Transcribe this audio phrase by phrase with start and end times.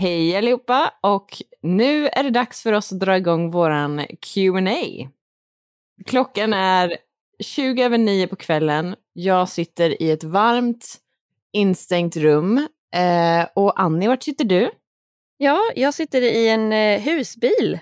[0.00, 5.08] Hej allihopa och nu är det dags för oss att dra igång våran Q&A.
[6.06, 6.96] Klockan är
[7.40, 8.96] 20 över 9 på kvällen.
[9.12, 10.96] Jag sitter i ett varmt
[11.52, 12.68] instängt rum.
[12.94, 14.70] Eh, och Annie, vart sitter du?
[15.36, 17.78] Ja, jag sitter i en eh, husbil.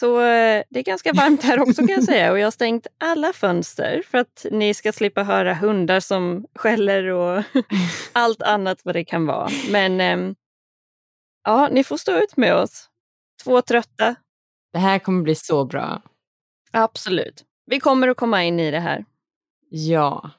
[0.00, 2.32] Så eh, det är ganska varmt här också kan jag säga.
[2.32, 7.04] Och jag har stängt alla fönster för att ni ska slippa höra hundar som skäller
[7.04, 7.42] och
[8.12, 9.48] allt annat vad det kan vara.
[9.70, 10.34] Men ehm,
[11.44, 12.88] ja, ni får stå ut med oss.
[13.44, 14.14] Två trötta.
[14.72, 16.02] Det här kommer bli så bra.
[16.70, 17.44] Absolut.
[17.66, 19.04] Vi kommer att komma in i det här.
[19.70, 20.30] Ja.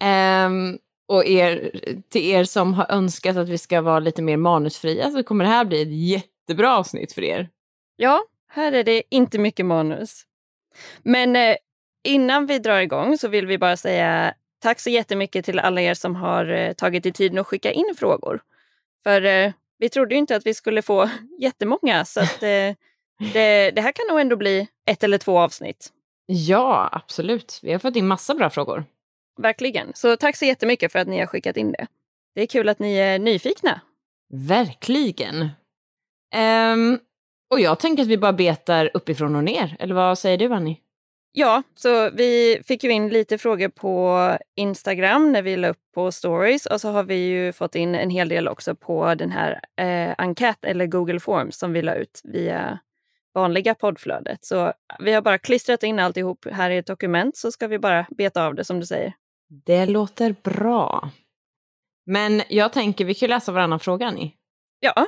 [0.00, 0.78] Ehm,
[1.08, 1.70] och er,
[2.08, 5.50] till er som har önskat att vi ska vara lite mer manusfria så kommer det
[5.50, 7.48] här bli ett jättebra avsnitt för er.
[7.96, 10.22] Ja, här är det inte mycket manus.
[11.02, 11.56] Men eh,
[12.04, 15.94] innan vi drar igång så vill vi bara säga tack så jättemycket till alla er
[15.94, 18.40] som har eh, tagit i tiden att skicka in frågor.
[19.02, 22.48] För eh, vi trodde ju inte att vi skulle få jättemånga så att, eh,
[23.32, 25.92] det, det här kan nog ändå bli ett eller två avsnitt.
[26.26, 27.60] Ja, absolut.
[27.62, 28.84] Vi har fått in massa bra frågor.
[29.38, 29.92] Verkligen.
[29.94, 31.86] Så tack så jättemycket för att ni har skickat in det.
[32.34, 33.80] Det är kul att ni är nyfikna.
[34.32, 35.48] Verkligen.
[36.34, 36.98] Ehm,
[37.50, 39.76] och jag tänker att vi bara betar uppifrån och ner.
[39.78, 40.80] Eller vad säger du, Annie?
[41.38, 46.12] Ja, så vi fick ju in lite frågor på Instagram när vi la upp på
[46.12, 49.60] stories och så har vi ju fått in en hel del också på den här
[49.76, 52.78] eh, enkät eller Google Forms som vi la ut via
[53.34, 54.44] vanliga poddflödet.
[54.44, 58.06] Så vi har bara klistrat in alltihop här i ett dokument så ska vi bara
[58.10, 59.12] beta av det som du säger.
[59.48, 61.10] Det låter bra.
[62.06, 64.32] Men jag tänker, vi kan läsa varannan fråga, Annie.
[64.80, 65.06] Ja,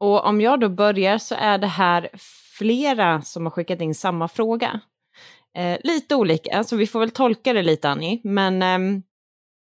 [0.00, 2.10] Och om jag då börjar så är det här
[2.58, 4.80] flera som har skickat in samma fråga.
[5.56, 8.20] Eh, lite olika, så vi får väl tolka det lite Annie.
[8.24, 9.02] Men ehm,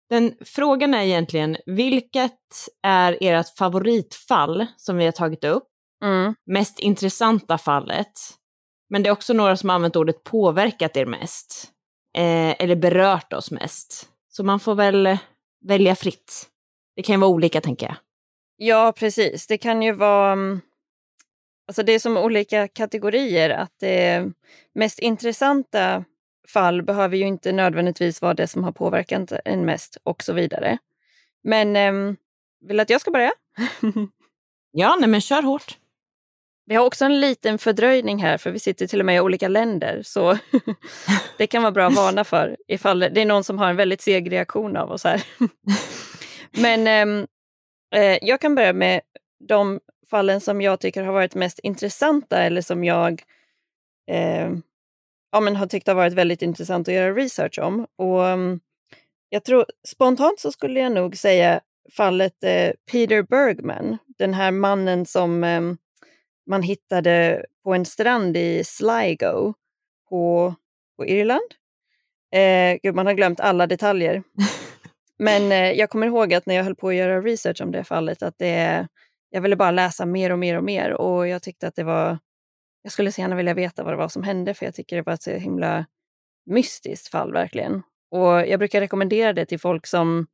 [0.10, 2.40] den frågan är egentligen, vilket
[2.84, 5.64] är ert favoritfall som vi har tagit upp?
[6.04, 6.36] mm.
[6.46, 8.12] Mest intressanta fallet?
[8.90, 11.72] Men det är också några som har använt ordet påverkat er mest.
[12.18, 14.10] Eh, eller berört oss mest.
[14.30, 15.18] Så man får väl
[15.66, 16.48] välja fritt.
[16.96, 17.96] Det kan ju vara olika tänker jag.
[18.58, 19.48] ja precis.
[19.48, 20.60] Det kan ju vara...
[21.70, 23.50] Alltså det är som olika kategorier.
[23.50, 24.32] Att det
[24.76, 26.06] mest intressanta
[26.48, 30.78] fall behöver ju inte nödvändigtvis vara det som har påverkat en mest och så vidare.
[31.44, 32.18] Men ehm,
[32.68, 33.32] vill du att jag ska börja?
[34.72, 35.78] Ja, nej men kör hårt.
[36.66, 39.48] Vi har också en liten fördröjning här för vi sitter till och med i olika
[39.48, 40.02] länder.
[40.06, 40.38] Så
[41.38, 44.02] det kan vara bra att varna för ifall det är någon som har en väldigt
[44.02, 45.24] seg reaktion av oss här.
[46.52, 47.28] Men ehm,
[47.96, 49.02] eh, jag kan börja med
[49.48, 49.80] de
[50.10, 53.24] fallen som jag tycker har varit mest intressanta eller som jag
[54.08, 54.50] eh,
[55.32, 57.88] ja, men har tyckt har varit väldigt intressant att göra research om.
[57.96, 58.60] Och um,
[59.30, 61.62] jag tror spontant så skulle jag nog säga
[61.98, 65.62] fallet eh, Peter Bergman, den här mannen som eh,
[66.46, 69.54] man hittade på en strand i Sligo
[70.10, 70.56] på,
[70.98, 71.54] på Irland.
[72.32, 74.24] Eh, gud, man har glömt alla detaljer.
[75.18, 77.84] Men eh, jag kommer ihåg att när jag höll på att göra research om det
[77.84, 78.88] fallet, att det,
[79.30, 82.20] jag ville bara läsa mer och mer och mer och jag tyckte att det var,
[82.84, 85.02] jag skulle så gärna vilja veta vad det var som hände för jag tycker det
[85.02, 85.86] var ett så himla
[86.46, 87.82] mystiskt fall verkligen.
[88.12, 90.28] Och jag brukar rekommendera det till folk som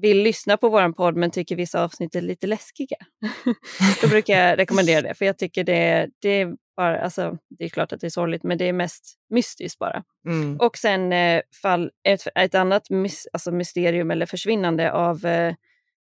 [0.00, 2.96] vill lyssna på vår podd men tycker vissa avsnitt är lite läskiga.
[4.02, 7.68] Då brukar jag rekommendera det, för jag tycker det, det är bara, alltså, det är
[7.68, 10.02] klart att det är sorgligt, men det är mest mystiskt bara.
[10.26, 10.56] Mm.
[10.56, 15.54] Och sen eh, fall, ett, ett annat mys, alltså mysterium eller försvinnande av, eh,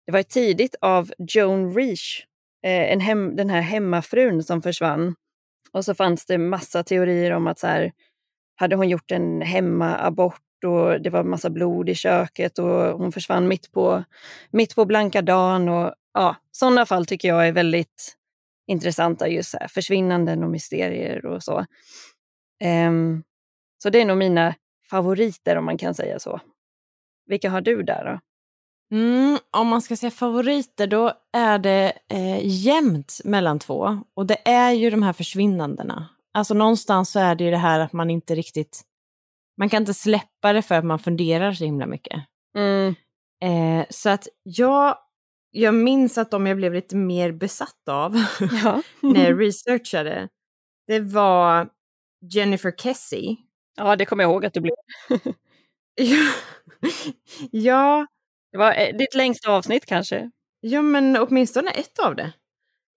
[0.06, 2.26] det var tidigt av Joan Reach,
[2.64, 5.16] Eh, en hem, den här hemmafrun som försvann.
[5.72, 7.92] Och så fanns det massa teorier om att så här,
[8.56, 13.48] hade hon gjort en hemmaabort och det var massa blod i köket och hon försvann
[13.48, 14.04] mitt på,
[14.52, 15.70] mitt på blanka dagen.
[15.70, 18.16] Och, ja, sådana fall tycker jag är väldigt
[18.68, 21.66] intressanta, just här, försvinnanden och mysterier och så.
[22.88, 23.24] Um,
[23.84, 24.56] så det är nog mina
[24.90, 26.40] favoriter om man kan säga så.
[27.26, 28.20] Vilka har du där då?
[28.92, 34.04] Mm, om man ska säga favoriter då är det eh, jämnt mellan två.
[34.14, 36.10] Och det är ju de här försvinnandena.
[36.34, 38.82] Alltså någonstans så är det ju det här att man inte riktigt
[39.58, 42.24] man kan inte släppa det för att man funderar så himla mycket.
[42.58, 42.96] Mm.
[43.44, 44.98] Eh, så att jag,
[45.52, 48.16] jag minns att de jag blev lite mer besatt av
[48.64, 48.82] Ja.
[49.02, 50.30] när jag researchade,
[50.88, 51.70] det var
[52.34, 53.36] Jennifer Kessie.
[53.78, 54.76] ja, det kommer jag ihåg att du blev.
[57.52, 58.08] ja,
[58.52, 60.32] Det var eh, ditt längsta avsnitt kanske?
[60.62, 62.32] ja, men åtminstone ett av det.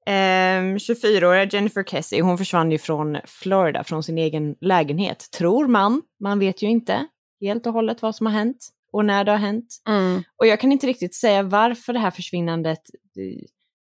[0.07, 6.03] Eh, 24-åriga Jennifer Kessie, hon försvann ju från Florida, från sin egen lägenhet, tror man.
[6.21, 7.07] Man vet ju inte
[7.41, 9.83] helt och hållet vad som har hänt och när det har hänt.
[9.89, 10.23] Mm.
[10.37, 12.81] Och jag kan inte riktigt säga varför det här försvinnandet,
[13.15, 13.47] det,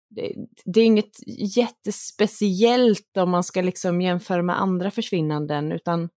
[0.09, 0.33] det,
[0.65, 6.09] det är inget jättespeciellt om man ska liksom jämföra med andra försvinnanden, utan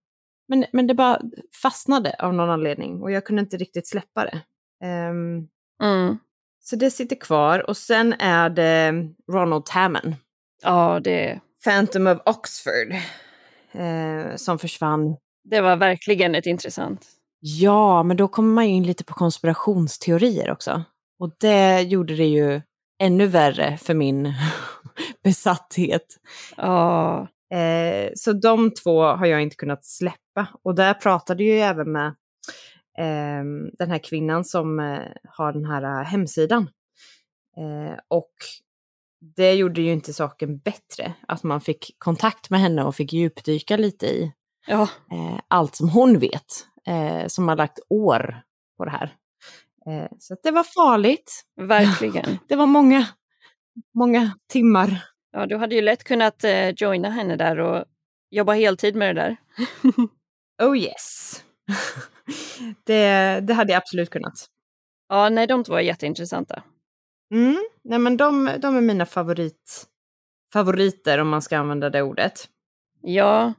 [0.48, 1.20] men, men det bara
[1.62, 4.42] fastnade av någon anledning och jag kunde inte riktigt släppa det.
[4.84, 5.48] Ehm,
[5.82, 6.18] Mm.
[6.64, 8.92] så det sitter kvar och sen är det
[9.32, 10.14] Ronald Tammen,
[10.62, 12.92] Ja, det, Phantom of Oxford,
[13.72, 15.16] eh, som försvann.
[15.44, 17.06] det var verkligen ett intressant.
[17.40, 20.82] Ja, men då kommer man ju in lite på konspirationsteorier också.
[21.18, 22.60] Och det gjorde det ju
[23.02, 24.34] ännu värre för min
[25.24, 26.06] besatthet.
[26.56, 30.46] Ja, Eh, så de två har jag inte kunnat släppa.
[30.64, 32.14] Och där pratade jag ju även med
[32.98, 33.44] eh,
[33.78, 36.62] den här kvinnan som eh, har den här eh, hemsidan.
[37.56, 38.32] Eh, och
[39.36, 43.76] det gjorde ju inte saken bättre att man fick kontakt med henne och fick djupdyka
[43.76, 44.32] lite i
[44.66, 44.82] ja.
[45.12, 46.66] eh, allt som hon vet,
[47.26, 48.42] som har lagt år
[48.76, 49.16] på det här.
[50.18, 51.44] Så det var farligt.
[51.60, 52.38] verkligen.
[52.48, 53.06] Det var många,
[53.94, 55.04] många timmar.
[55.36, 57.84] Ja, du hade ju lätt kunnat eh, joina henne där och
[58.30, 59.36] jobba heltid med det där.
[60.62, 61.44] Oh yes.
[62.84, 64.46] det, det hade jag absolut kunnat.
[65.08, 66.62] Ja, nej, de två är jätteintressanta.
[67.30, 67.64] Mm.
[67.84, 69.86] Nej, men de, de är mina favorit,
[70.52, 72.48] favoriter om man ska använda det ordet.
[73.02, 73.52] Ja,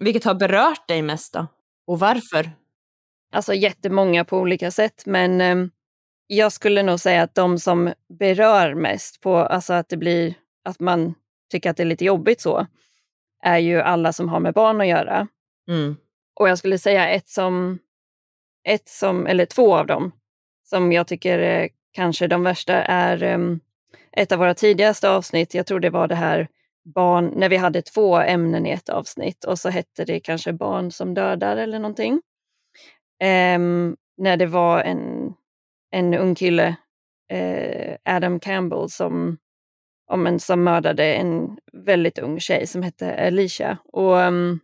[0.00, 1.46] Vilket har berört dig mest då?
[1.86, 2.50] Och varför?
[3.32, 5.56] alltså jättemånga på olika sätt, men eh,
[6.26, 10.80] jag skulle nog säga att de som berör mest på, alltså att det blir, att
[10.80, 11.14] man
[11.50, 12.66] tycker att det är lite jobbigt så,
[13.42, 15.28] är ju alla som har med barn att göra.
[15.68, 15.96] Mm.
[16.36, 17.78] Och jag skulle säga ett som,
[18.64, 20.12] ett som, eller två av dem,
[20.64, 23.60] som jag tycker är kanske de värsta är um,
[24.12, 25.54] ett av våra tidigaste avsnitt.
[25.54, 26.48] Jag tror det var det här
[26.84, 30.90] barn, när vi hade två ämnen i ett avsnitt och så hette det kanske barn
[30.90, 32.22] som dödar eller någonting.
[33.20, 35.34] Ehm, när det var en,
[35.90, 36.76] en ung kille,
[37.32, 39.38] eh, Adam Campbell, som,
[40.06, 43.78] om en, som mördade en väldigt ung tjej som hette Alicia.
[43.84, 44.60] Och ehm,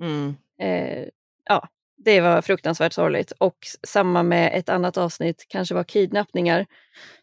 [0.00, 0.34] Mm.
[0.58, 1.08] Eh,
[1.48, 3.32] ja, det var fruktansvärt sorgligt.
[3.38, 6.66] Och samma med ett annat avsnitt, kanske var kidnappningar,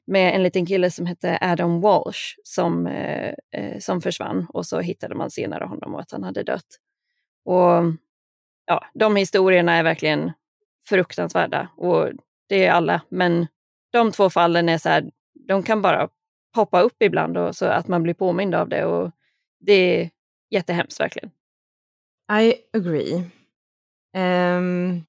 [0.06, 4.80] med en liten kille som hette Adam Walsh som, eh, eh, som försvann och så
[4.80, 6.68] hittade man senare honom och att han hade dött.
[7.46, 7.84] Och
[8.66, 10.32] ja, De historierna är verkligen
[10.90, 12.10] fruktansvärda och
[12.50, 13.48] det är alla, men
[13.92, 15.12] de två fallen är så här,
[15.48, 16.10] de kan bara
[16.56, 19.12] poppa upp ibland och så att man blir påmind av det och
[19.60, 20.10] det är
[20.50, 21.32] jättehemskt verkligen.
[22.42, 23.24] I agree.
[24.14, 25.04] Ehm,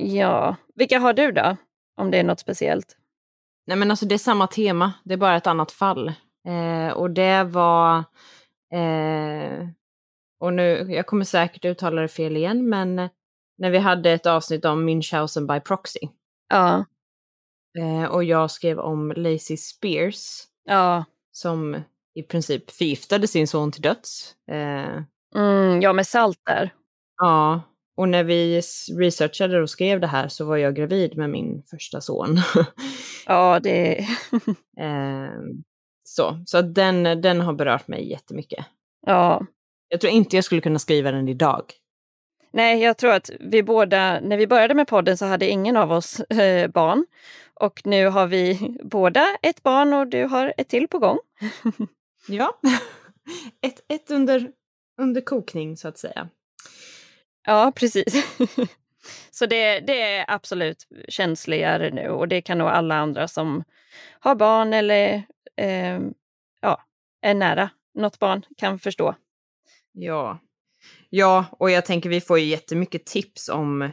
[0.00, 1.56] Ja, vilka har du då?
[1.96, 2.96] Om det är något speciellt.
[3.66, 6.08] nej men alltså det är samma tema, det är bara ett annat fall.
[6.48, 7.98] Eh, och det var
[8.74, 9.68] eh,
[10.40, 12.96] och nu, jag kommer säkert uttala det fel igen, men
[13.58, 16.00] när vi hade ett avsnitt om Münchhausen by proxy.
[16.48, 16.84] Ja.
[17.78, 21.04] Eh, och jag skrev om Lacey Spears Ja.
[21.32, 21.82] som
[22.14, 24.34] i princip förgiftade sin son till döds.
[24.50, 25.02] Eh,
[25.34, 26.74] Mm, ja, med salt där.
[27.16, 27.62] ja,
[27.98, 28.60] och när vi
[28.98, 32.38] researchade och skrev det här så var jag gravid med min första son.
[33.26, 33.98] Ja, det...
[34.80, 35.30] eh,
[36.04, 38.66] så så den, den har berört mig jättemycket.
[39.06, 39.46] ja.
[39.88, 41.64] Jag tror inte jag skulle kunna skriva den idag.
[42.52, 45.92] Nej, jag tror att vi båda, när vi började med podden så hade ingen av
[45.92, 47.06] oss eh, barn.
[47.54, 51.18] Och nu har vi båda ett barn och du har ett till på gång.
[52.28, 52.60] Ja,
[53.62, 54.50] ett, ett under,
[55.00, 56.28] under kokning så att säga.
[57.48, 58.36] Ja, precis.
[59.30, 63.64] så det, det är absolut känsligare nu och det kan nog alla andra som
[64.20, 65.22] har barn eller
[65.56, 66.00] eh,
[66.60, 66.82] ja,
[67.22, 69.14] är nära något barn kan förstå.
[69.92, 70.38] Ja.
[71.10, 73.90] ja, och jag tänker vi får ju jättemycket tips om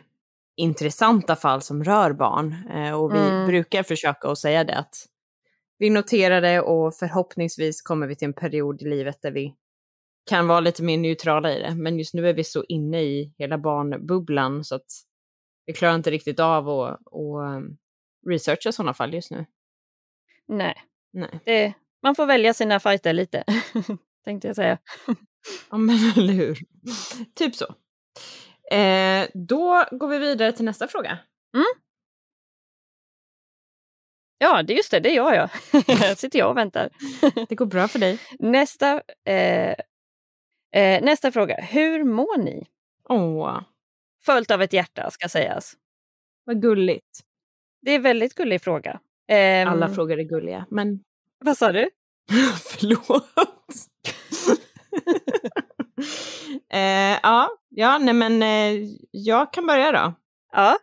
[0.55, 2.55] intressanta fall som rör barn.
[2.73, 3.47] Eh, och vi Mm.
[3.47, 4.95] brukar försöka att säga det att
[5.77, 9.55] vi noterar det och förhoppningsvis kommer vi till en period i livet där vi
[10.25, 11.75] kan vara lite mer neutrala i det.
[11.75, 14.85] Men just nu är vi så inne i hela barnbubblan så att
[15.65, 17.77] vi klarar inte riktigt av att, att um,
[18.27, 19.45] researcha sådana fall just nu.
[20.47, 20.75] Nej,
[21.13, 21.39] Nej.
[21.45, 23.43] det, man får välja sina fighter lite,
[24.25, 24.77] tänkte jag säga.
[25.69, 26.57] Ja, men eller hur.
[27.35, 27.65] typ så.
[28.75, 31.19] Eh, då går vi vidare till nästa fråga.
[34.37, 35.49] Ja, det är just det, det är jag ja.
[35.87, 36.89] Här sitter jag och väntar.
[37.49, 38.19] Det går bra för dig.
[38.39, 39.75] Nästa, eh,
[40.75, 41.55] eh, nästa fråga.
[41.55, 42.67] Hur mår ni?
[43.09, 43.61] Åh,
[44.25, 45.75] Följt av ett hjärta ska sägas.
[46.43, 47.19] vad gulligt.
[47.81, 48.99] Det är en väldigt gullig fråga.
[49.27, 50.99] Ehm, Alla frågor är gulliga, men
[51.39, 51.89] Vad sa du?
[52.63, 53.09] förlåt.
[56.73, 60.13] eh, ja, ja, nej men eh, jag kan börja då.
[60.51, 60.77] Ja.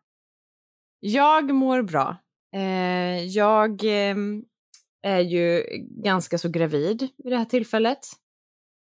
[1.00, 2.16] Jag mår bra.
[2.54, 4.16] Eh, jag eh,
[5.02, 5.64] är ju
[6.02, 7.98] ganska så gravid vid det här tillfället.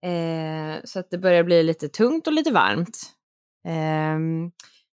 [0.04, 2.98] Eh, så att det börjar bli lite tungt och lite varmt.
[3.66, 4.18] Eh,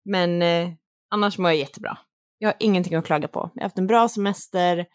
[0.06, 0.70] men eh,
[1.10, 1.98] annars mår jag jättebra.
[2.38, 3.52] Jag har ingenting att klaga på.
[3.54, 4.86] Jag har haft en bra semester.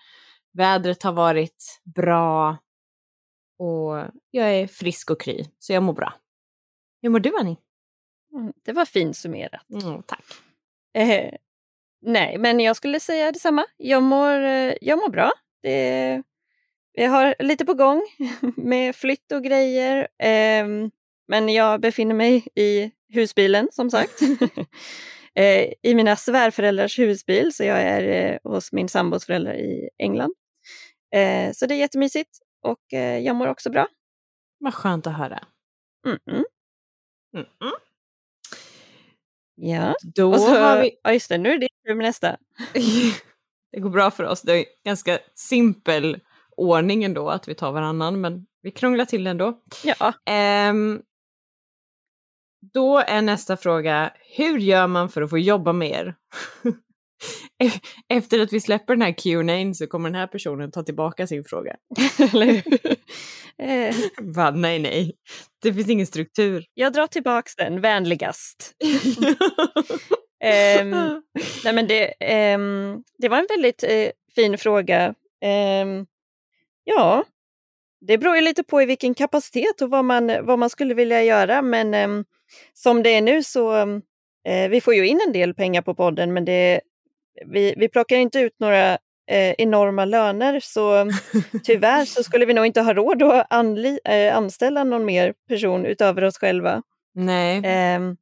[0.52, 2.56] Vädret har varit bra.
[3.58, 6.14] Och jag är frisk och kry, så jag mår bra.
[7.02, 7.56] Hur mår du Annie?
[8.34, 9.70] Mm, Det var fint summerat.
[9.70, 10.24] Mm, tack.
[10.94, 11.34] Eh,
[12.02, 13.66] nej, men jag skulle säga detsamma.
[13.76, 15.32] Jag mår, eh, jag mår bra.
[15.62, 16.22] Det,
[16.92, 18.02] jag har lite på gång
[18.56, 20.08] med flytt och grejer.
[20.18, 20.90] ehm,
[21.28, 24.22] men jag befinner mig i husbilen som sagt.
[25.34, 30.34] eh, I mina svärföräldrars husbil, så jag är eh, hos min sambos föräldrar i England.
[31.14, 32.92] Eh, så det är jättemysigt och
[33.22, 33.88] jag mår också bra.
[34.58, 35.44] Vad skönt att höra.
[36.06, 36.44] Mm -mm.
[37.36, 37.72] Mm-mm.
[39.54, 40.98] Ja, Då och så, har vi...
[41.02, 42.36] ja, just det, nu är det din nästa.
[43.72, 44.42] det går bra för oss.
[44.42, 46.20] Det är ganska simpel
[46.60, 49.58] ordning ändå att vi tar varannan, men vi krånglar till det ändå.
[49.84, 51.00] Ja, Ehm,
[52.74, 56.14] då är nästa fråga, hur gör man för att få jobba med er?
[58.08, 61.44] Efter att vi släpper den här Q&A så kommer den här personen ta tillbaka sin
[61.44, 61.76] fråga.
[62.32, 62.96] eller hur?
[63.58, 65.12] Eh, Va, nej, nej.
[65.62, 66.64] Det finns ingen struktur.
[66.74, 68.72] Jag drar tillbaks den vänligast.
[70.44, 70.90] Ehm,
[71.64, 75.14] nej men det, ehm, det var en väldigt eh, fin fråga.
[75.44, 76.06] Ehm,
[76.84, 77.24] ja,
[78.00, 81.22] det beror ju lite på i vilken kapacitet och vad man, vad man skulle vilja
[81.22, 81.62] göra.
[81.62, 82.24] Men ehm,
[82.74, 83.80] som det är nu så
[84.44, 86.80] eh, vi får ju in en del pengar på podden men det,
[87.46, 88.92] vi, vi plockar inte ut några
[89.30, 91.10] eh, enorma löner så
[91.64, 95.86] tyvärr så skulle vi nog inte ha råd att anli, eh, anställa någon mer person
[95.86, 96.82] utöver oss själva.
[97.14, 97.62] nej.
[97.64, 98.16] Ehm,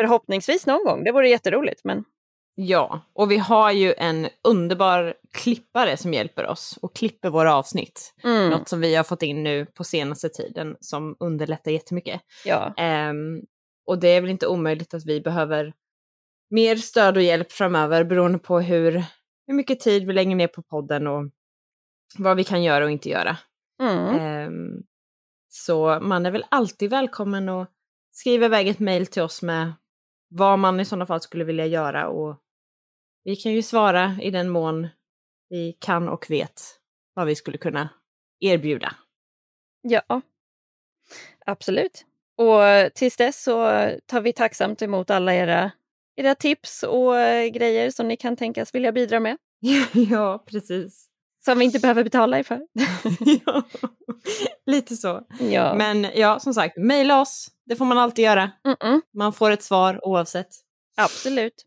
[0.00, 1.80] förhoppningsvis någon gång, det vore jätteroligt.
[1.84, 2.04] Men
[2.62, 8.14] Ja, och vi har ju en underbar klippare som hjälper oss och klipper våra avsnitt.
[8.24, 12.20] mm, Något som vi har fått in nu på senaste tiden som underlättar jättemycket.
[12.44, 13.42] ja, Ehm,
[13.86, 15.72] och det är väl inte omöjligt att vi behöver
[16.50, 19.04] mer stöd och hjälp framöver beroende på hur,
[19.46, 21.30] hur mycket tid vi lägger ner på podden och
[22.18, 23.36] vad vi kan göra och inte göra.
[23.82, 24.82] mm, Ehm,
[25.48, 27.70] så man är väl alltid välkommen att
[28.12, 29.72] skriva iväg ett mejl till oss med
[30.28, 32.36] vad man i sådana fall skulle vilja göra och
[33.30, 34.88] vi kan ju svara i den mån
[35.48, 36.62] vi kan och vet
[37.14, 37.88] vad vi skulle kunna
[38.40, 38.94] erbjuda.
[39.82, 40.20] ja.
[41.46, 42.04] Absolut.
[42.36, 43.54] Och tills dess så
[44.06, 45.70] tar vi tacksamt emot alla era,
[46.16, 49.36] era tips och eh, grejer som ni kan tänkas vilja bidra med.
[49.92, 51.06] ja, precis.
[51.44, 52.60] Som vi inte behöver betala er för.
[53.46, 53.62] ja,
[54.66, 55.26] lite så.
[55.40, 55.74] ja.
[55.74, 57.48] Men ja, som sagt, mejla oss.
[57.66, 58.50] Det får man alltid göra.
[58.64, 59.00] Mm-mm.
[59.14, 60.48] Man får ett svar oavsett.
[60.96, 61.66] Absolut.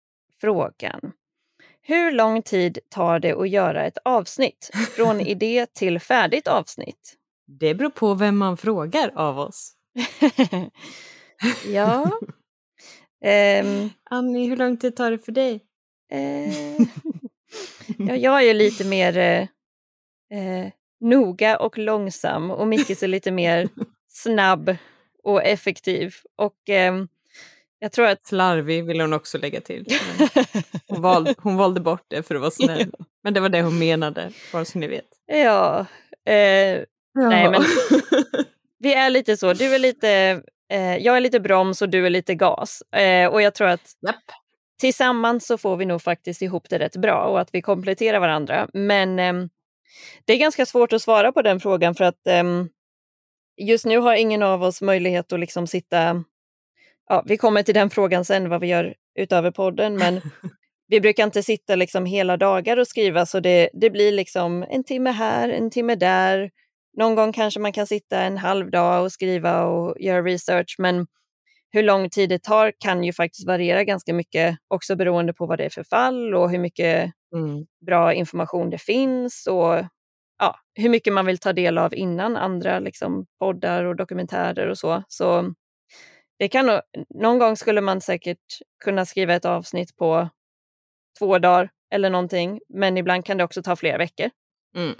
[0.41, 1.11] frågan.
[1.81, 4.71] Hur lång tid tar det att göra ett avsnitt?
[4.95, 7.17] Från idé till färdigt avsnitt?
[7.47, 9.73] Det beror på vem man frågar av oss.
[11.65, 12.11] ja.
[13.23, 15.59] Ehm, Annie, hur lång tid tar det för dig?
[16.11, 16.81] eh,
[17.97, 20.67] ja, jag är lite mer eh,
[20.99, 23.69] noga och långsam och Mickis är lite mer
[24.07, 24.75] snabb
[25.23, 26.15] och effektiv.
[26.35, 27.07] Och ehm,
[27.83, 28.25] jag tror att...
[28.25, 29.85] Slarvig vill hon också lägga till.
[30.87, 32.91] Hon valde, hon valde bort det för att vara snäll.
[33.23, 35.05] Men det var det hon menade, bara så ni vet.
[35.25, 35.79] ja,
[36.25, 36.83] eh,
[37.15, 37.63] Nej, men-
[38.79, 39.53] vi är lite så.
[39.53, 40.09] Du är lite,
[40.73, 42.81] eh, jag är lite broms och du är lite gas.
[42.81, 44.15] Eh, och jag tror att Japp.
[44.79, 48.67] tillsammans så får vi nog faktiskt ihop det rätt bra och att vi kompletterar varandra.
[48.73, 49.49] Men ehm,
[50.25, 52.69] det är ganska svårt att svara på den frågan för att ehm,
[53.61, 56.23] just nu har ingen av oss möjlighet att liksom sitta...
[57.09, 60.21] Ja, vi kommer till den frågan sen, vad vi gör utöver podden, men
[60.87, 64.83] vi brukar inte sitta liksom hela dagar och skriva så det, det blir liksom en
[64.83, 66.51] timme här, en timme där.
[66.97, 71.07] Någon gång kanske man kan sitta en halv dag och skriva och göra research, men
[71.71, 75.57] hur lång tid det tar kan ju faktiskt variera ganska mycket, också beroende på vad
[75.57, 77.65] det är för fall och hur mycket Mm.
[77.85, 79.85] bra information det finns och
[80.39, 84.77] ja, hur mycket man vill ta del av innan andra liksom, poddar och dokumentärer och
[84.77, 85.03] så.
[85.07, 85.53] Så
[86.41, 90.29] det kan nog, någon gång skulle man säkert kunna skriva ett avsnitt på
[91.19, 94.29] två dagar eller någonting, men ibland kan det också ta flera veckor.
[94.75, 94.95] Mm.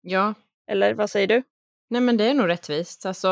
[0.00, 0.34] Ja,
[0.70, 1.42] Eller vad säger du?
[1.90, 3.06] nej men det är nog rättvist.
[3.06, 3.28] Alltså,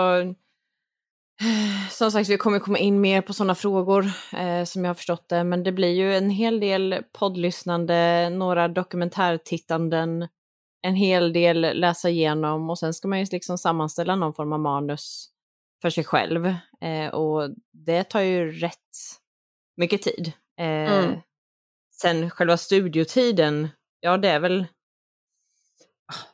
[1.90, 5.28] som sagt, vi kommer komma in mer på sådana frågor eh, som jag har förstått
[5.28, 5.44] det.
[5.44, 10.28] Men det blir ju en hel del poddlyssnande, några dokumentärtittanden,
[10.82, 14.60] en hel del läsa igenom och sen ska man ju liksom sammanställa någon form av
[14.60, 15.32] manus
[15.82, 16.46] för sig själv.
[16.80, 18.74] Eh, och det tar ju rätt
[19.76, 20.32] mycket tid.
[20.58, 21.20] Eh, Mm.
[22.02, 23.68] Sen själva studiotiden,
[24.00, 24.66] ja det är väl
[26.06, 26.26] ah,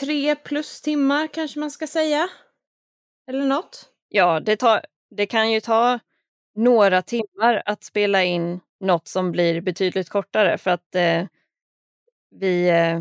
[0.00, 2.28] tre plus timmar kanske man ska säga.
[3.26, 3.88] Eller något.
[4.08, 5.98] Ja, det, tar, det kan ju ta
[6.54, 11.24] några timmar att spela in något som blir betydligt kortare för att eh,
[12.30, 13.00] vi, eh,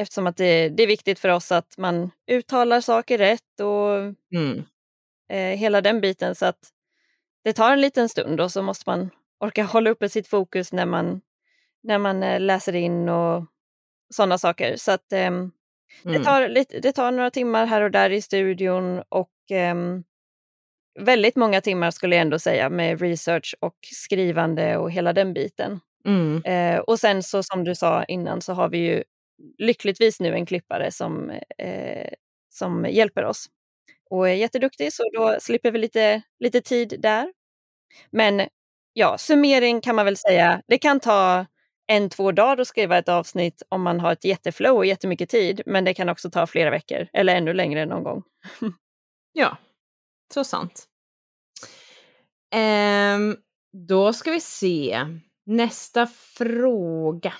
[0.00, 3.96] eftersom att det, det är viktigt för oss att man uttalar saker rätt och
[4.36, 4.64] Mm.
[5.32, 6.58] eh, hela den biten så att
[7.44, 9.10] det tar en liten stund och så måste man
[9.40, 11.20] orka hålla uppe sitt fokus när man,
[11.82, 13.44] när man eh, läser in och
[14.14, 14.76] sådana saker.
[14.76, 15.50] Så att ehm,
[16.02, 16.24] det, Mm.
[16.24, 20.04] tar lite, det tar några timmar här och där i studion och ehm,
[21.00, 25.80] väldigt många timmar skulle jag ändå säga med research och skrivande och hela den biten.
[26.06, 26.42] Mm.
[26.44, 29.04] Eh, och sen så som du sa innan så har vi ju
[29.58, 32.12] lyckligtvis nu en klippare som, eh,
[32.48, 33.46] som hjälper oss
[34.10, 37.32] och är jätteduktig så då slipper vi lite, lite tid där.
[38.10, 38.48] Men
[38.92, 41.46] ja, summering kan man väl säga, det kan ta
[41.86, 45.62] en, två dagar att skriva ett avsnitt om man har ett jätteflow och jättemycket tid,
[45.66, 48.22] men det kan också ta flera veckor eller ännu längre någon gång.
[49.32, 49.56] Ja,
[50.34, 50.86] så sant.
[52.54, 53.36] Ehm,
[53.88, 55.06] då ska vi se.
[55.46, 57.32] Nästa fråga.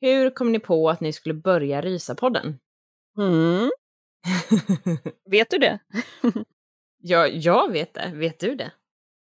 [0.00, 2.58] Hur kom ni på att ni skulle börja Rysa-podden?
[3.18, 3.70] Mm.
[5.30, 5.78] Vet du det?
[7.02, 8.10] ja, jag vet det.
[8.14, 8.72] Vet du det?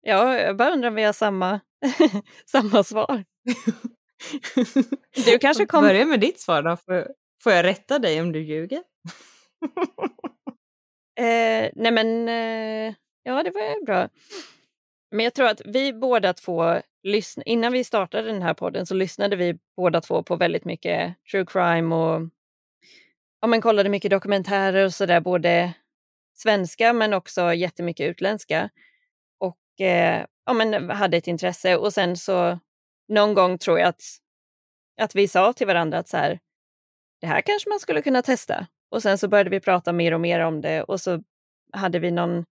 [0.02, 1.60] Ja, jag bara undrar om vi har samma,
[2.46, 3.26] samma svar.
[5.26, 5.84] Du kanske kom...
[5.84, 6.78] Börja med ditt svar då.
[6.78, 7.08] Får,
[7.44, 8.84] får jag rätta dig om du ljuger?
[11.20, 14.10] eh, nej men, eh, ja det var bra.
[15.12, 16.64] Men jag tror att vi båda två,
[17.08, 21.16] lyssn- innan vi startade den här podden så lyssnade vi båda två på väldigt mycket
[21.32, 22.30] true crime och
[23.42, 25.74] ja, men kollade mycket dokumentärer och sådär, både
[26.34, 28.70] svenska men också jättemycket utländska.
[29.40, 32.60] Och eh, ja, men hade ett intresse och sen så
[33.08, 34.02] någon gång tror jag att,
[35.02, 36.40] att vi sa till varandra att så här,
[37.22, 38.68] det här kanske man skulle kunna testa.
[38.92, 41.24] Och sen så började vi prata mer och mer om det och så
[41.74, 42.46] hade vi någon,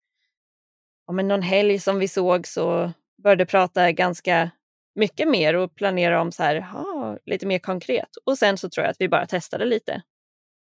[1.06, 4.50] ja, men någon helg som vi såg så började prata ganska
[4.94, 8.08] mycket mer och planera om så här, ha, lite mer konkret.
[8.26, 10.02] Och sen så tror jag att vi bara testade lite.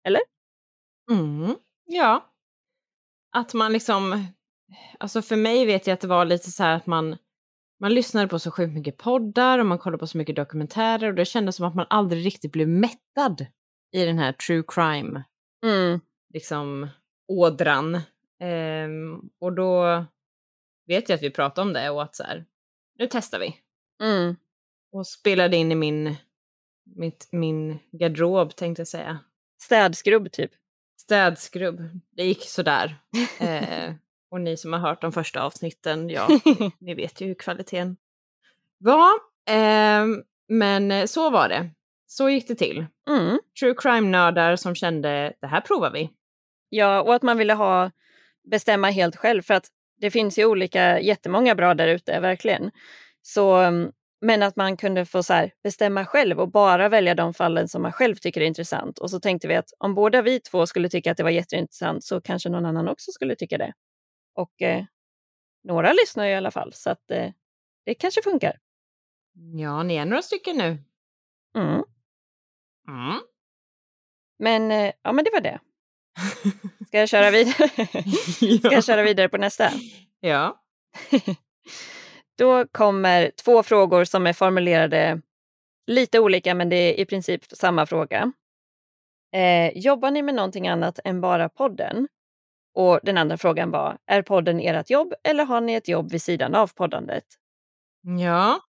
[0.07, 0.21] Eller?
[1.11, 2.31] Mm, ja.
[3.35, 4.25] Att man liksom,
[4.99, 7.17] alltså för mig vet jag att det var lite så här att man,
[7.79, 11.15] man lyssnade på så sjukt mycket poddar och man kollade på så mycket dokumentärer och
[11.15, 13.45] det kändes som att man aldrig riktigt blev mättad
[13.91, 15.23] i den här true crime
[15.65, 15.99] Mm.
[16.33, 16.89] liksom
[17.27, 18.01] ådran.
[18.39, 20.05] Ehm, och då
[20.87, 22.45] vet jag att vi pratade om det och att så här,
[22.97, 23.55] nu testar vi.
[24.01, 24.35] Mm.
[24.91, 26.15] Och spelade in i min,
[26.95, 29.19] mitt, min garderob tänkte jag säga.
[29.61, 30.51] Städskrubb typ.
[30.97, 31.81] Städskrubb.
[32.11, 32.97] Det gick sådär.
[33.39, 33.93] eh,
[34.29, 36.27] och ni som har hört de första avsnitten, ja,
[36.79, 37.97] ni vet ju hur kvaliteten
[38.77, 39.13] var.
[39.49, 40.05] Eh,
[40.47, 41.69] men så var det.
[42.07, 42.85] Så gick det till.
[43.09, 43.39] Mm.
[43.59, 46.09] True crime-nördar som kände, det här provar vi.
[46.69, 47.91] Ja, och att man ville ha
[48.51, 49.65] bestämma helt själv för att
[49.97, 52.71] det finns ju olika, jättemånga bra där ute, verkligen.
[53.21, 57.33] Så, mm, men att man kunde få så här, bestämma själv och bara välja de
[57.33, 58.99] fallen som man själv tycker är intressant.
[58.99, 62.03] Och så tänkte vi att om båda vi två skulle tycka att det var jätteintressant
[62.03, 63.73] så kanske någon annan också skulle tycka det.
[64.35, 64.83] Och eh,
[65.63, 67.31] några lyssnar ju i alla fall, så att eh,
[67.85, 68.59] det kanske funkar.
[69.53, 70.77] Ja, ni är några stycken nu.
[71.57, 71.83] Mm.
[72.87, 73.19] Mm.
[74.39, 75.59] Men eh, ja, men det var det.
[76.87, 77.69] Ska jag köra vidare?
[78.59, 79.71] Ska jag köra vidare på nästa?
[80.19, 80.63] Ja.
[82.37, 85.21] Då kommer två frågor som är formulerade
[85.87, 88.31] lite olika, men det är i princip samma fråga.
[89.33, 92.07] Eh, jobbar ni med någonting annat än bara podden?
[92.73, 96.21] Och den andra frågan var, är podden ert jobb eller har ni ett jobb vid
[96.21, 97.25] sidan av poddandet?
[98.19, 98.59] Ja.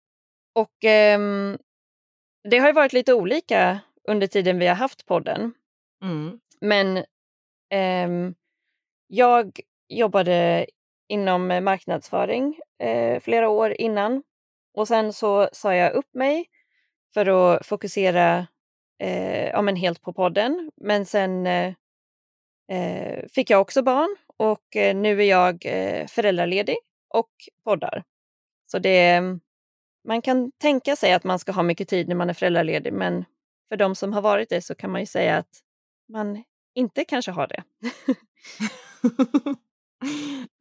[0.54, 1.58] Och ehm,
[2.50, 5.54] det har ju varit lite olika under tiden vi har haft podden.
[6.02, 6.40] Mm.
[6.60, 7.04] Men
[7.70, 8.34] Ehm,
[9.06, 10.66] jag jobbade
[11.08, 14.22] inom eh, marknadsföring eh, flera år innan
[14.74, 16.46] och sen så sa jag upp mig
[17.14, 18.46] för att fokusera
[18.98, 20.70] eh, ja, men helt på podden.
[20.76, 21.48] Men sen
[23.34, 25.62] fick jag också barn och nu är jag
[26.10, 26.76] föräldraledig
[27.08, 27.30] och
[27.64, 28.04] poddar.
[28.66, 29.22] Så det,
[30.04, 33.24] man kan tänka sig att man ska ha mycket tid när man är föräldraledig men
[33.68, 35.60] för de som har varit det så kan man ju säga att
[36.08, 36.44] man
[36.76, 37.62] inte kanske har det.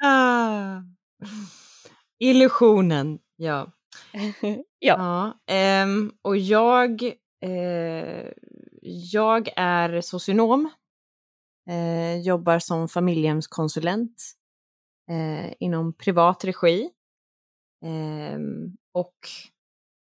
[0.07, 0.81] ah.
[2.19, 3.71] Illusionen, ja.
[4.41, 4.63] ja.
[4.79, 7.03] ja ehm, och jag,
[7.41, 8.31] eh,
[9.11, 10.69] jag är socionom.
[11.69, 14.23] Eh, jobbar som familjehemskonsulent
[15.09, 16.89] eh, inom privat regi.
[17.85, 19.17] Ehm, och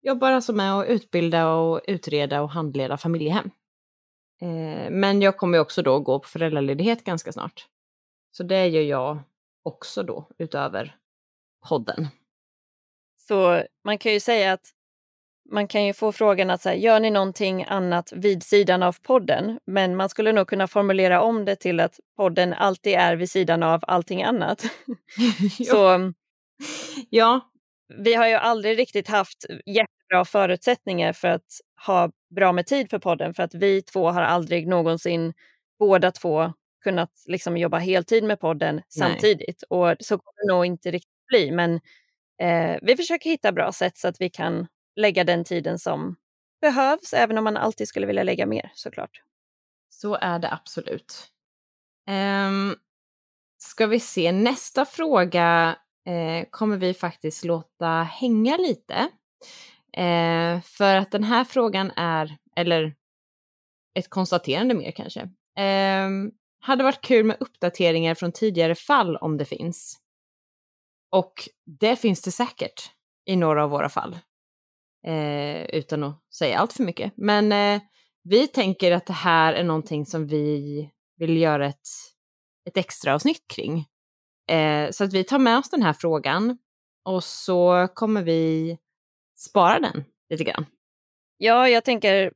[0.02, 3.50] jobbar alltså med att utbilda och utreda och handleda familjehem.
[4.42, 7.66] Eh, men jag kommer också då gå på föräldraledighet ganska snart.
[8.32, 9.18] Så det gör jag
[9.62, 10.96] också då utöver
[11.68, 12.08] podden.
[13.28, 14.70] Så man kan ju säga att
[15.50, 18.96] man kan ju få frågan att så här, gör ni någonting annat vid sidan av
[19.02, 19.60] podden?
[19.64, 23.62] Men man skulle nog kunna formulera om det till att podden alltid är vid sidan
[23.62, 24.64] av allting annat.
[25.66, 26.12] Så
[27.10, 27.51] ja.
[27.98, 32.98] Vi har ju aldrig riktigt haft jättebra förutsättningar för att ha bra med tid för
[32.98, 35.34] podden för att vi två har aldrig någonsin
[35.78, 36.52] båda två
[36.84, 38.84] kunnat liksom jobba heltid med podden Nej.
[38.90, 39.62] samtidigt.
[39.62, 41.80] Och så kommer det nog inte riktigt bli, men
[42.42, 46.16] eh, vi försöker hitta bra sätt så att vi kan lägga den tiden som
[46.60, 49.22] behövs, även om man alltid skulle vilja lägga mer såklart.
[49.90, 51.28] Så är det absolut.
[52.10, 52.76] Um,
[53.58, 55.76] ska vi se, nästa fråga
[56.06, 59.08] eh, kommer vi faktiskt låta hänga lite.
[59.96, 62.94] Eh, för att den här frågan är, eller
[63.94, 65.20] ett konstaterande mer kanske.
[65.58, 66.08] Eh,
[66.60, 69.98] hade varit kul med uppdateringar från tidigare fall om det finns.
[71.10, 71.32] Och
[71.80, 72.90] det finns det säkert
[73.26, 74.18] i några av våra fall.
[75.06, 77.12] eh, utan att säga allt för mycket.
[77.16, 77.82] Men eh,
[78.22, 81.88] vi tänker att det här är någonting som vi vill göra ett,
[82.68, 83.86] ett extra avsnitt kring.
[84.52, 86.58] Eh, så att vi tar med oss den här frågan
[87.04, 88.78] och så kommer vi
[89.36, 90.66] spara den lite grann.
[91.38, 92.32] Ja, jag tänker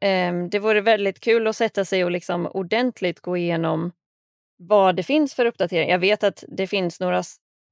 [0.00, 3.92] eh, det vore väldigt kul att sätta sig och liksom ordentligt gå igenom
[4.56, 5.92] vad det finns för uppdateringar.
[5.92, 7.22] Jag vet att det finns några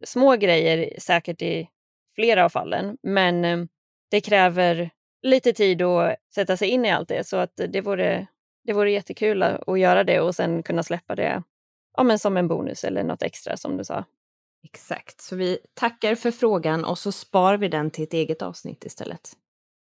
[0.04, 1.68] små grejer säkert i
[2.14, 3.58] flera av fallen, men eh,
[4.10, 4.90] det kräver
[5.22, 7.26] lite tid att sätta sig in i allt det.
[7.26, 8.26] Så att det vore,
[8.64, 11.42] det vore jättekul att göra det och sen kunna släppa det
[11.96, 14.04] ja, men som en bonus eller något extra som du sa.
[14.64, 18.84] Exakt, så vi tackar för frågan och så spar vi den till ett eget avsnitt
[18.84, 19.32] istället.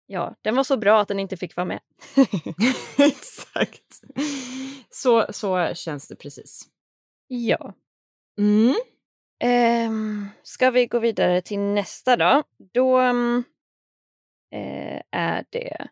[0.07, 1.81] Ja, den var så bra att den inte fick vara med.
[2.99, 4.01] Exakt.
[4.91, 6.63] Så, så känns det precis.
[7.27, 7.75] Ja.
[8.39, 8.75] Mm.
[9.45, 12.43] Um, ska vi gå vidare till nästa då?
[12.73, 13.43] Då uh,
[15.11, 15.89] är det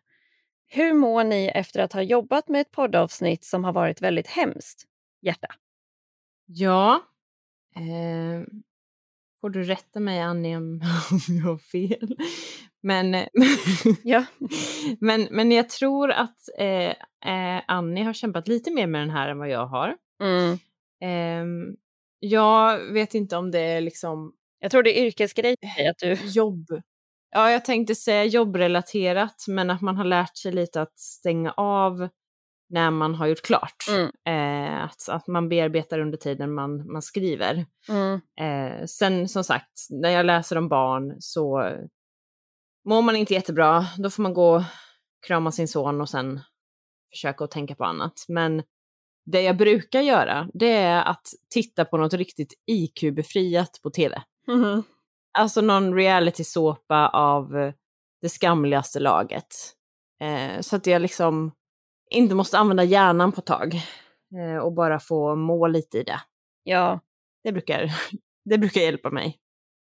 [0.67, 4.85] Hur mår ni efter att ha jobbat med ett poddavsnitt som har varit väldigt hemskt?
[5.21, 5.47] Hjärta.
[6.47, 7.03] Ja.
[7.75, 8.47] Eh,
[9.41, 10.81] får du rätta mig Annie om,
[11.27, 12.17] jag har fel.
[12.83, 13.25] Men,
[14.03, 14.25] ja.
[14.99, 16.89] men, men jag tror att eh,
[17.33, 19.95] eh, Annie har kämpat lite mer med den här än vad jag har.
[20.23, 20.53] Mm.
[21.01, 21.73] Eh,
[22.19, 24.33] jag vet inte om det är liksom...
[24.59, 25.55] Jag tror det är yrkesgrej
[25.89, 26.13] att du...
[26.13, 26.65] Jobb.
[27.31, 32.09] Ja, jag tänkte säga jobbrelaterat, men att man har lärt sig lite att stänga av
[32.69, 33.85] när man har gjort klart.
[33.89, 34.11] Mm.
[34.25, 37.65] Eh, att, att man bearbetar under tiden man, man skriver.
[37.89, 38.21] Mm.
[38.39, 41.71] Eh, sen som sagt, när jag läser om barn så
[42.85, 44.63] mår man inte jättebra, då får man gå och
[45.27, 46.39] krama sin son och sen
[47.11, 48.25] försöka att tänka på annat.
[48.27, 48.63] Men
[49.25, 54.21] det jag brukar göra, det är att titta på något riktigt IQ-befriat på tv.
[54.47, 54.83] Mm.
[55.37, 57.73] Alltså någon reality-såpa av
[58.21, 59.55] det skamligaste laget.
[60.21, 61.51] Eh, så att jag liksom
[62.09, 63.81] inte måste använda hjärnan på ett tag
[64.35, 66.21] eh, och bara få må lite i det.
[66.63, 66.99] Ja.
[67.43, 67.91] Det brukar,
[68.45, 69.37] det brukar hjälpa mig.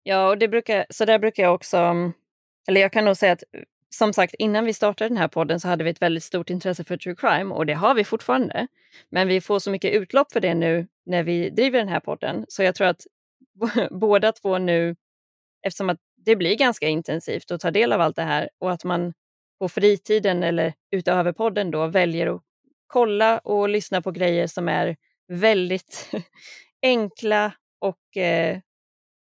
[0.03, 1.77] Ja, och det brukar, så där brukar jag också,
[2.67, 3.43] eller jag kan nog säga att
[3.89, 6.83] som sagt innan vi startade den här podden så hade vi ett väldigt stort intresse
[6.83, 8.67] för true crime och det har vi fortfarande.
[9.09, 12.45] Men vi får så mycket utlopp för det nu när vi driver den här podden
[12.47, 13.07] så jag tror att
[13.91, 14.95] båda två nu,
[15.61, 18.83] eftersom att det blir ganska intensivt att ta del av allt det här och att
[18.83, 19.13] man
[19.63, 22.41] på fritiden eller utöver podden då väljer att
[22.87, 24.95] kolla och lyssna på grejer som är
[25.27, 26.11] väldigt
[26.81, 28.59] enkla och eh,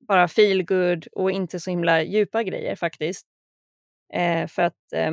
[0.09, 3.27] bara feel good och inte så himla djupa grejer faktiskt.
[4.12, 5.11] Eh, för att, eh,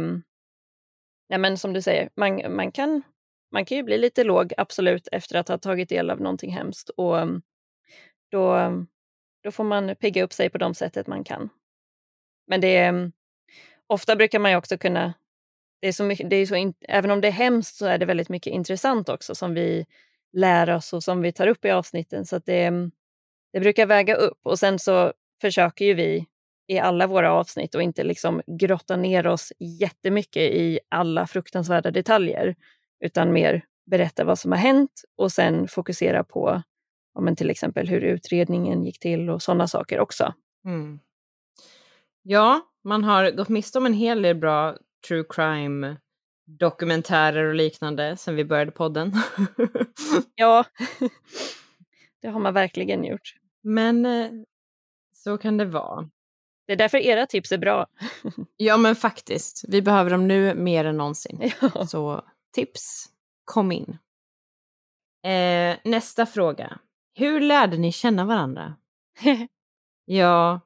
[1.27, 3.01] ja, men som du säger, man, man, kan,
[3.51, 6.89] man kan ju bli lite låg, absolut, efter att ha tagit del av någonting hemskt.
[6.89, 7.41] Och ehm,
[8.31, 8.71] då,
[9.43, 11.49] då får man pigga upp sig på de sättet man kan.
[12.47, 13.11] Men det är,
[13.87, 15.13] ofta brukar man ju också kunna...
[15.81, 17.97] Det är så mycket, det är så in, även om det är hemskt så är
[17.97, 19.85] det väldigt mycket intressant också som vi
[20.33, 22.25] lär oss och som vi tar upp i avsnitten.
[22.25, 22.91] Så det, mm,
[23.53, 24.39] det brukar väga upp.
[24.43, 26.25] Och sen så försöker ju vi
[26.67, 32.55] i alla våra avsnitt och inte liksom grotta ner oss jättemycket i alla fruktansvärda detaljer,
[32.99, 36.63] utan mer berätta vad som har hänt och sen fokusera på
[37.13, 40.33] ja, men till exempel hur utredningen gick till och sådana saker också.
[40.65, 40.99] Mm.
[42.21, 45.97] Ja, man har gått miste om en hel del bra true crime
[46.45, 49.13] dokumentärer och liknande sen vi började podden.
[50.35, 50.65] ja,
[52.21, 53.35] det har man verkligen gjort.
[53.61, 54.31] Men eh,
[55.13, 56.09] så kan det vara.
[56.67, 57.87] Det är därför era tips är bra.
[58.57, 59.63] ja, men faktiskt.
[59.67, 61.51] Vi behöver dem nu mer än någonsin.
[61.61, 61.87] Ja.
[61.87, 63.09] Så tips,
[63.45, 63.97] kom in.
[65.23, 66.79] Eh, nästa fråga.
[67.15, 68.75] Hur lärde ni känna varandra?
[70.05, 70.59] Ja.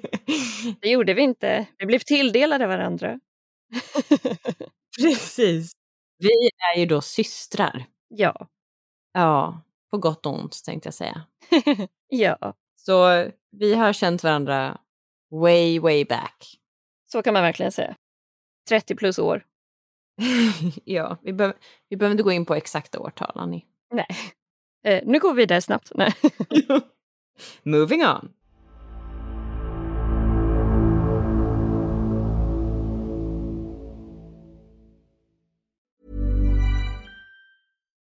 [0.80, 1.66] det gjorde vi inte.
[1.78, 3.20] Vi blev tilldelade varandra.
[5.02, 5.72] Precis.
[6.18, 7.84] Vi är ju då systrar.
[8.08, 8.48] Ja.
[9.12, 11.26] Ja, på gott och ont tänkte jag säga.
[12.08, 12.54] ja.
[12.76, 14.80] Så vi har känt varandra
[15.30, 16.58] way, way back.
[17.12, 17.96] Så kan man verkligen säga.
[18.68, 19.44] 30 plus år.
[20.84, 21.52] ja, vi, be
[21.88, 23.64] vi behöver inte gå in på exakta årtal, Annie.
[23.90, 24.06] Nej.
[24.84, 25.92] Eh, nu går vi vidare snabbt.
[25.94, 26.14] Nej.
[27.62, 28.32] Moving on.